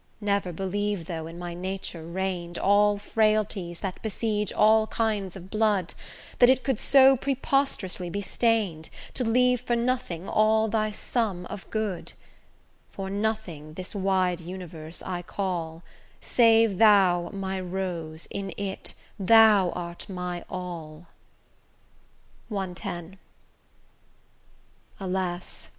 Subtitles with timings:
[0.19, 5.93] Never believe though in my nature reign'd, All frailties that besiege all kinds of blood,
[6.39, 11.69] That it could so preposterously be stain'd, To leave for nothing all thy sum of
[11.69, 12.13] good;
[12.89, 15.83] For nothing this wide universe I call,
[16.19, 21.05] Save thou, my rose, in it thou art my all.
[22.51, 23.17] CX
[24.99, 25.69] Alas!